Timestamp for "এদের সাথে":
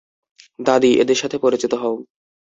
1.01-1.37